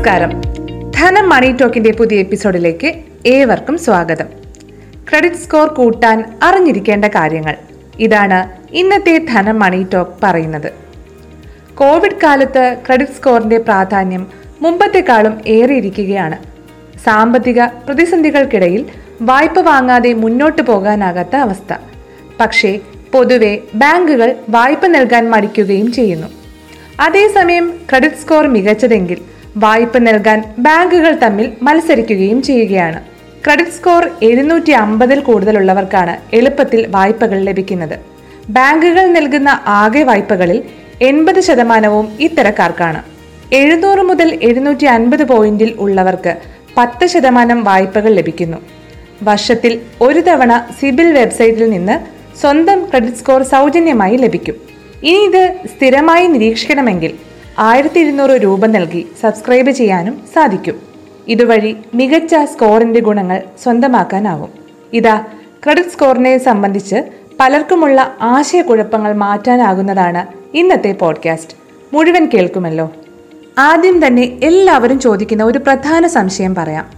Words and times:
നമസ്കാരം. 0.00 0.40
ധനം 0.90 1.28
മണി 1.28 1.52
ടോക്കിന്റെ 1.52 1.92
പുതിയ 1.92 2.18
എപ്പിസോഡിലേക്ക് 2.18 2.94
ഏവർക്കും 3.26 3.78
സ്വാഗതം. 3.78 4.26
ക്രെഡിറ്റ് 5.10 5.36
സ്കോർ 5.36 5.68
കൂട്ടാൻ 5.68 6.38
അറിഞ്ഞിരിക്കേണ്ട 6.42 7.04
കാര്യങ്ങൾ. 7.04 7.56
ഇതാണ് 8.00 8.48
ഇന്നത്തെ 8.72 9.18
ധനം 9.18 9.58
മണി 9.58 9.86
ടോക്ക് 9.94 10.10
പറയുന്നത്. 10.22 10.72
കോവിഡ് 11.74 12.20
കാലത്ത് 12.22 12.76
ക്രെഡിറ്റ് 12.86 13.12
സ്കോറിന്റെ 13.12 13.58
പ്രാധാന്യം 13.58 14.26
മുമ്പത്തെക്കാളും 14.62 15.40
ഏറിയിരിക്കുകയാണ്. 15.46 16.36
സാമ്പത്തിക 17.04 17.64
പ്രതിസന്ധികൾക്കിടയിൽ 17.64 18.86
വായ്പ 19.22 19.58
വാങ്ങാതെ 19.58 20.12
മുന്നോട്ട് 20.12 20.62
പോകാനാകാത്ത 20.62 21.36
അവസ്ഥ. 21.36 21.74
പക്ഷേ 22.40 22.78
പൊതുവെ 23.12 23.58
ബാങ്കുകൾ 23.74 24.36
വായ്പ 24.48 24.86
നൽകാൻ 24.86 25.30
മടിക്കുകയും 25.30 25.92
ചെയ്യുന്നു. 25.92 26.26
അതേസമയം 27.00 27.74
ക്രെഡിറ്റ് 27.90 28.16
സ്കോർ 28.16 28.46
മികച്ചതെങ്കിൽ 28.46 29.39
വായ്പ 29.56 29.98
നൽകാൻ 29.98 30.44
ബാങ്കുകൾ 30.58 31.18
തമ്മിൽ 31.22 31.52
മത്സരിക്കുകയും 31.62 32.42
ചെയ്യുകയാണ്. 32.42 33.02
ക്രെഡിറ്റ് 33.44 33.70
സ്കോർ 33.70 34.10
എഴുന്നൂറ്റി 34.22 34.70
അമ്പതിൽ 34.70 35.20
കൂടുതലുള്ളവർക്കാണ് 35.20 36.36
എളുപ്പത്തിൽ 36.36 36.86
വായ്പകൾ 36.86 37.40
ലഭിക്കുന്നത്. 37.40 37.98
ബാങ്കുകൾ 38.48 39.06
നൽകുന്ന 39.06 39.60
ആകെ 39.66 40.02
വായ്പകളിൽ 40.02 40.62
എൺപത് 41.02 41.40
ശതമാനവും 41.40 42.08
ഇത്തരക്കാർക്കാണ്. 42.20 43.02
എഴുന്നൂറ് 43.52 43.98
മുതൽ 43.98 44.38
എഴുന്നൂറ്റി 44.42 44.84
അൻപത് 44.84 45.24
പോയിന്റിൽ 45.24 45.74
ഉള്ളവർക്ക് 45.78 46.36
പത്ത് 46.76 47.06
ശതമാനം 47.06 47.64
വായ്പകൾ 47.64 48.14
ലഭിക്കുന്നു. 48.14 48.56
വർഷത്തിൽ 49.22 49.80
ഒരു 50.00 50.20
തവണ 50.20 50.66
സിബിൽ 50.80 51.12
വെബ്സൈറ്റിൽ 51.12 51.70
നിന്ന് 51.70 51.98
സ്വന്തം 52.40 52.84
ക്രെഡിറ്റ് 52.84 53.16
സ്കോർ 53.16 53.42
സൗജന്യമായി 53.42 54.16
ലഭിക്കും. 54.16 54.54
ഇനി 55.02 55.18
ഇത് 55.18 55.54
സ്ഥിരമായി 55.66 56.26
നിരീക്ഷിക്കണമെങ്കിൽ 56.26 57.12
ആയിരത്തി 57.58 58.00
ഇരുന്നൂറ് 58.00 58.30
രൂപ 58.30 58.66
നൽകി 58.66 59.06
സബ്സ്ക്രൈബ് 59.20 59.70
ചെയ്യാനും 59.70 60.22
സാധിക്കും. 60.34 60.82
ഇതുവഴി 61.28 61.76
മികച്ച 61.94 62.34
സ്കോറിന്റെ 62.44 63.00
ഗുണങ്ങൾ 63.00 63.42
സ്വന്തമാക്കാനാവും. 63.62 64.48
ഇതാ 64.92 65.24
ക്രെഡിറ്റ് 65.64 65.88
സ്കോറിനെ 65.88 66.38
സംബന്ധിച്ച് 66.38 67.02
പലർക്കുമുള്ള 67.40 68.16
ആശയക്കുഴപ്പങ്ങൾ 68.20 69.12
മാറ്റാനാകുന്നതാണ് 69.12 70.26
ഇന്നത്തെ 70.56 70.92
പോഡ്കാസ്റ്റ്. 70.92 71.56
മുഴുവൻ 71.94 72.30
കേൾക്കുമല്ലോ? 72.34 72.92
ആദ്യം 73.58 74.06
തന്നെ 74.06 74.22
എല്ലാവരും 74.22 75.00
ചോദിക്കുന്ന 75.00 75.44
ഒരു 75.44 75.58
പ്രധാന 75.58 76.06
സംശയം 76.06 76.54
പറയാം. 76.54 76.90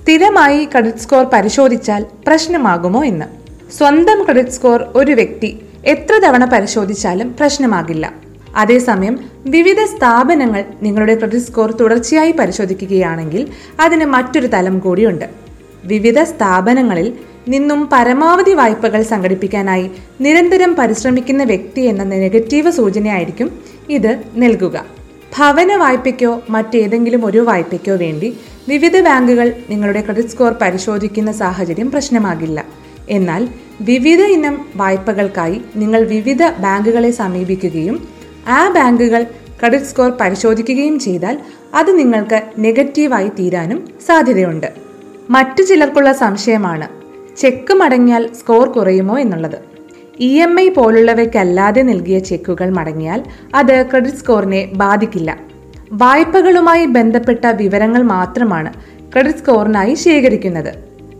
സ്ഥിരമായി 0.00 0.64
ക്രെഡിറ്റ് 0.64 0.98
സ്കോർ 0.98 1.24
പരിശോധിച്ചാൽ 1.24 2.06
പ്രശ്നമാകുമോ 2.26 3.04
എന്ന്? 3.04 3.26
സ്വന്തം 3.72 4.24
ക്രെഡിറ്റ് 4.24 4.50
സ്കോർ 4.50 4.92
ഒരു 4.94 5.12
വ്യക്തി 5.12 5.60
എത്ര 5.86 6.18
തവണ 6.18 6.44
പരിശോധിച്ചാലും 6.44 7.34
പ്രശ്നമാകില്ല. 7.40 8.25
അതേസമയം 8.56 9.18
വിവിധ 9.46 9.84
സ്ഥാപനങ്ങൾ 9.84 10.64
നിങ്ങളുടെ 10.82 11.14
ക്രെഡിറ്റ് 11.14 11.46
സ്കോർ 11.46 11.70
തുടർച്ചയായി 11.72 12.32
പരിശോധിക്കുകയാണെങ്കിൽ 12.32 13.48
അതിന് 13.80 14.04
മറ്റൊരു 14.04 14.46
തലം 14.46 14.78
കൂടിയുണ്ട്. 14.78 15.24
വിവിധ 15.84 16.22
സ്ഥാപനങ്ങളിൽ 16.22 17.12
നിന്നും 17.48 17.88
പരമാവധി 17.92 18.50
വായ്പകൾ 18.50 19.02
സംഘടിപ്പിക്കാനായി 19.02 19.90
നിരന്തരം 20.20 20.76
പരിശ്രമിക്കുന്ന 20.76 21.42
വ്യക്തി 21.44 21.80
എന്ന 21.80 22.02
നെഗറ്റീവ് 22.04 22.70
സൂചനയായിരിക്കും 22.70 23.58
ഇത് 23.90 24.22
നൽകുക. 24.36 24.84
ഭവന 25.38 25.74
വായ്പയ്ക്കോ 25.76 26.42
മറ്റേതെങ്കിലും 26.50 27.26
ഒരു 27.26 27.38
വായ്പയ്ക്കോ 27.38 27.94
വേണ്ടി 27.94 28.36
വിവിധ 28.68 29.00
ബാങ്കുകൾ 29.00 29.52
നിങ്ങളുടെ 29.70 30.00
ക്രെഡിറ്റ് 30.00 30.28
സ്കോർ 30.28 30.52
പരിശോധിക്കുന്ന 30.52 31.32
സാഹചര്യം 31.32 31.90
പ്രശ്നമാകില്ല. 31.90 32.64
എന്നാൽ 33.10 33.48
വിവിധ 33.80 34.20
ഇനം 34.20 34.66
വായ്പകൾക്കായി 34.76 35.60
നിങ്ങൾ 35.76 36.04
വിവിധ 36.04 36.42
ബാങ്കുകളെ 36.58 37.10
സമീപിക്കുകയും 37.10 38.15
ആ 38.48 38.68
ബാങ്കുകൾ 38.68 39.22
ക്രെഡിറ്റ് 39.60 39.84
സ്കോർ 39.84 40.10
പരിശോധിക്കുകയും 40.10 40.98
ചെയ്താൽ 40.98 41.38
അത് 41.74 41.98
നിങ്ങൾക്ക് 41.98 42.42
നെഗറ്റീവായി 42.58 43.28
തീരാനും 43.28 43.88
സാധ്യതയുണ്ട്. 44.06 44.66
മറ്റു 45.30 45.62
ചിലർക്കുള്ള 45.62 46.12
സംശയമാണ് 46.12 46.88
ചെക്ക് 47.36 47.74
മടങ്ങിയാൽ 47.74 48.28
സ്കോർ 48.40 48.68
കുറയുമോ 48.68 49.18
എന്നുള്ളത്. 49.18 49.58
ഇ 50.20 50.40
എം 50.40 50.60
ഐ 50.60 50.68
പോലുള്ളവയ്ക്കല്ലാതെ 50.68 51.82
നൽകിയ 51.82 52.18
ചെക്കുകൾ 52.18 52.70
മടങ്ങിയാൽ 52.70 53.24
അത് 53.54 53.90
ക്രെഡിറ്റ് 53.90 54.16
സ്കോറിനെ 54.16 54.70
ബാധിക്കില്ല. 54.72 55.38
വായ്പകളുമായി 55.92 56.86
ബന്ധപ്പെട്ട 56.86 57.46
വിവരങ്ങൾ 57.46 58.02
മാത്രമാണ് 58.02 58.72
ക്രെഡിറ്റ് 59.12 59.38
സ്കോറിനായി 59.38 59.94
ശേഖരിക്കുന്നത്. 59.94 60.74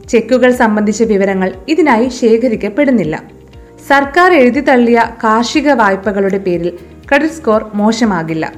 ചെക്കുകൾ 0.08 0.52
സംബന്ധിച്ച 0.52 1.02
വിവരങ്ങൾ 1.02 1.52
ഇതിനായി 1.68 2.08
ശേഖരിക്കപ്പെടുന്നില്ല. 2.08 3.22
സർക്കാർ 3.88 4.32
എഴുതി 4.32 4.60
തള്ളിയ 4.60 5.10
കാർഷിക 5.24 5.72
വായ്പകളുടെ 5.72 6.38
പേരിൽ 6.38 6.78
ക്രെഡിറ്റ് 7.08 7.34
സ്കോർ 7.34 7.70
മോശമാകില്ല. 7.74 8.52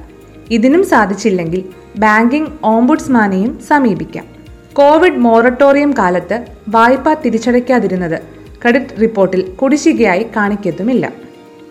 ഇതിനും 0.51 0.83
സാധിച്ചില്ലെങ്കിൽ 0.91 1.61
ബാങ്കിംഗ് 1.97 2.51
ഓംബുഡ്സ്മാനെയും 2.63 3.59
സമീപിക്കാം. 3.67 4.25
കോവിഡ് 4.73 5.21
മോറട്ടോറിയം 5.25 5.91
കാലത്ത് 5.97 6.45
വായ്പ 6.69 7.13
തിരിച്ചടയ്ക്കാതിരുന്നത് 7.13 8.17
ക്രെഡിറ്റ് 8.61 9.01
റിപ്പോർട്ടിൽ 9.01 9.41
കുടിശ്ശികയായി 9.59 10.23
കാണിക്കത്തുമില്ല. 10.35 11.11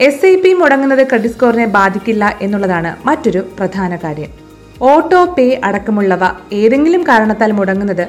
എസ് 0.01 0.27
ഐ 0.27 0.35
പി 0.43 0.53
മുടങ്ങുന്നത് 0.53 1.09
ക്രെഡിറ്റ് 1.09 1.35
സ്കോറിനെ 1.35 1.67
ബാധിക്കില്ല 1.67 2.37
എന്നുള്ളതാണ് 2.43 2.97
മറ്റൊരു 3.07 3.47
പ്രധാന 3.59 3.97
കാര്യം. 3.97 4.31
ഓട്ടോ 4.83 5.25
പേ 5.25 5.61
അടക്കമുള്ളവ 5.65 6.25
ഏതെങ്കിലും 6.53 7.03
കാരണത്താൽ 7.03 7.53
മുടങ്ങുന്നത് 7.53 8.09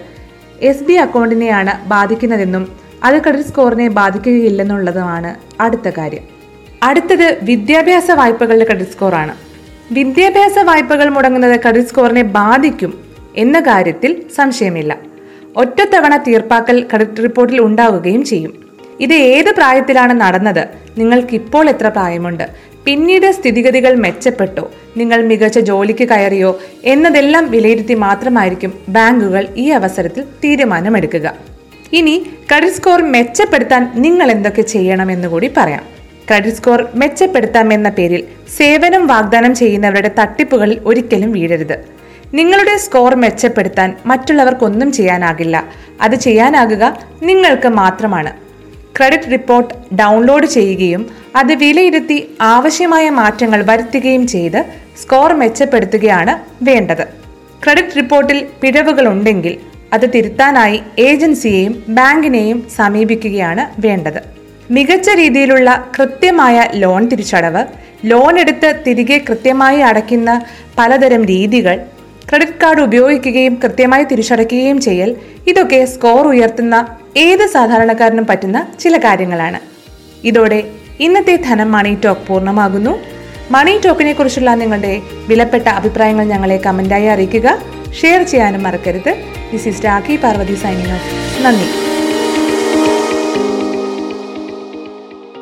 എസ് 0.62 0.84
ബി 0.84 0.94
അക്കൗണ്ടിനെയാണ് 0.94 1.90
ബാധിക്കുന്നതെന്നും 1.90 2.66
അത് 3.03 3.18
ക്രെഡിറ്റ് 3.22 3.50
സ്കോറിനെ 3.50 3.88
ബാധിക്കുകയില്ലെന്നുള്ളതുമാണ് 3.90 5.62
അടുത്ത 5.62 5.90
കാര്യം. 5.90 6.38
അടുത്തത് 6.84 7.38
വിദ്യാഭ്യാസ 7.44 8.12
വായ്പകളുടെ 8.12 8.66
ക്രെഡിറ്റ് 8.66 8.91
സ്കോറാണ് 8.91 9.35
വിദ്യാഭ്യാസ 9.91 10.59
വായ്പകൾ 10.59 11.09
മുടങ്ങുന്നത് 11.09 11.62
ക്രെഡിറ്റ് 11.62 11.88
സ്കോറിനെ 11.88 12.22
ബാധിക്കും 12.22 13.00
എന്ന 13.35 13.59
കാര്യത്തിൽ 13.59 14.23
സംശയമില്ല. 14.35 14.97
ഒറ്റത്തവണ 15.56 16.18
തീർപ്പാക്കൽ 16.18 16.84
ക്രെഡിറ്റ് 16.84 17.23
റിപ്പോർട്ടിൽ 17.23 17.62
ഉണ്ടാവുകയും 17.62 18.23
ചെയ്യും. 18.23 18.66
ഇത് 19.00 19.13
ഏത് 19.13 19.51
പ്രായത്തിലാണ് 19.51 20.13
നടന്നത്? 20.13 20.68
നിങ്ങൾക്ക് 20.97 21.35
ഇപ്പോൾ 21.35 21.69
എത്ര 21.69 21.88
പ്രായമുണ്ട്? 21.88 22.50
പിന്നീട് 22.85 23.31
സ്ഥിതിഗതികൾ 23.31 23.95
മെച്ചപ്പെട്ടോ? 23.95 24.72
നിങ്ങൾ 24.97 25.25
മികച്ച 25.25 25.59
ജോലിക്ക് 25.59 26.09
കയറിയോ? 26.09 26.59
എന്നതെല്ലാം 26.84 27.51
വിലയിരുത്തി 27.51 27.94
മാത്രമായിരിക്കും 27.94 28.73
ബാങ്കുകൾ 28.89 29.47
ഈ 29.57 29.69
അവസരത്തിൽ 29.69 30.23
തീരുമാനമെടുക്കുക. 30.44 31.34
ഇനി 31.94 32.25
ക്രെഡിറ്റ് 32.50 32.75
സ്കോർ 32.75 33.01
മെച്ചപ്പെടുത്താൻ 33.01 33.91
നിങ്ങൾ 33.95 34.31
എന്തൊക്കെ 34.31 34.62
ചെയ്യണമെന്ന് 34.62 35.28
കൂടി 35.28 35.51
പറയാം. 35.57 35.98
ക്രെഡിറ്റ് 36.29 36.57
സ്കോർ 36.57 36.88
മെച്ചപ്പെടുത്താം 36.95 37.73
എന്ന 37.73 37.90
പേരിൽ 37.90 38.23
സേവനം 38.57 39.07
വാഗ്ദാനം 39.07 39.56
ചെയ്യുന്നവരുടെ 39.56 40.12
തട്ടിപ്പുകളിൽ 40.19 40.81
ഒരിക്കലും 40.85 41.31
വീഴരുത്. 41.31 41.85
നിങ്ങളുടെ 42.34 42.78
സ്കോർ 42.78 43.16
മെച്ചപ്പെടുത്താൻ 43.16 43.95
മറ്റുള്ളവർക്കൊന്നും 44.06 44.91
ചെയ്യാനാകില്ല. 44.91 45.63
അത് 46.01 46.16
ചെയ്യാനാകുക 46.16 47.00
നിങ്ങൾക്ക് 47.23 47.68
മാത്രമാണ്. 47.68 48.34
ക്രെഡിറ്റ് 48.97 49.31
റിപ്പോർട്ട് 49.31 49.95
ഡൗൺലോഡ് 49.95 50.45
ചെയ്യുകയും 50.45 51.09
അത് 51.35 51.53
വിലയിരുത്തി 51.53 52.31
ആവശ്യമായ 52.41 53.09
മാറ്റങ്ങൾ 53.09 53.63
വരുത്തുകയും 53.63 54.28
ചെയ്ത് 54.28 54.66
സ്കോർ 55.01 55.34
മെച്ചപ്പെടുത്തുകയാണ് 55.34 56.63
വേണ്ടത്. 56.63 57.07
ക്രെഡിറ്റ് 57.63 57.95
റിപ്പോർട്ടിൽ 57.95 58.47
പിഴവുകളുണ്ടെങ്കിൽ 58.62 59.57
അത് 59.94 60.09
തിരുത്താനായി 60.16 60.81
ഏജൻസിയെയും 61.00 61.84
ബാങ്കിനെയും 61.89 62.68
സമീപിക്കുകയാണ് 62.75 63.81
വേണ്ടത്. 63.81 64.38
മികച്ച 64.72 65.09
രീതിയിലുള്ള 65.09 65.90
കൃത്യമായ 66.00 66.68
ലോൺ 66.74 67.07
തിരിച്ചടവ് 67.07 67.66
ലോൺ 68.06 68.40
എടുത്ത് 68.40 68.84
തിരികെ 68.88 69.18
കൃത്യമായി 69.18 69.80
അടയ്ക്കുന്ന 69.80 70.41
പലതരം 70.78 71.25
രീതികൾ 71.25 71.80
ക്രെഡിറ്റ് 72.30 72.59
കാർഡ് 72.63 72.81
ഉപയോഗിക്കുകയും 72.81 73.56
കൃത്യമായി 73.56 74.03
തിരിച്ചടയ്ക്കുകയും 74.03 74.81
ചെയ്യൽ 74.81 75.16
ഇതൊക്കെ 75.47 75.85
സ്കോർ 75.85 76.28
ഉയർത്തുന്ന 76.28 76.97
ഏത് 77.18 77.47
സാധാരണക്കാരനും 77.47 78.28
പറ്റുന്ന 78.28 78.68
ചില 78.80 78.97
കാര്യങ്ങളാണ്. 78.97 79.59
ഇതോടെ 80.24 80.63
ഇന്നത്തെ 81.00 81.36
ധനം 81.36 81.72
മണി 81.72 81.97
ടോക്ക് 82.06 82.28
പൂർണമാകുന്നു. 82.28 83.00
മണി 83.51 83.81
ടോക്കിനെ 83.86 84.13
കുറിച്ചുള്ള 84.13 84.56
നിങ്ങളുടെ 84.56 85.01
വിലപ്പെട്ട 85.27 85.68
അഭിപ്രായങ്ങൾ 85.68 86.25
ഞങ്ങളെ 86.25 86.57
കമന്റായി 86.57 87.06
അറിയിക്കുക. 87.06 87.57
ഷെയർ 88.01 88.24
ചെയ്യാനും 88.24 88.63
മറക്കരുത്. 88.63 89.15
This 89.51 89.68
is 89.68 89.86
Rakhi 89.86 90.15
Parvathy 90.15 90.56
signing 90.56 91.00
നന്ദി. 91.45 91.88